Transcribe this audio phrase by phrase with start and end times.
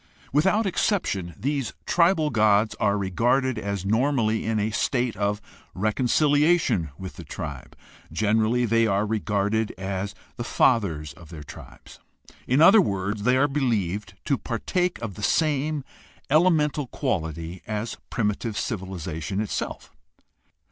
[0.33, 5.39] Without exception these tribal gods are regarded as normally in a state of
[5.75, 7.75] reconciliation with the tribe.
[8.11, 11.99] Generally they are regarded as the fathers of their tribes.
[12.47, 15.83] In other words, they are believed to partake of the same
[16.31, 19.91] elemental quality as primitive civilization itself.